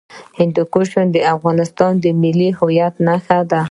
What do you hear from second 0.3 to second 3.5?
هندوکش د افغانستان د ملي هویت نښه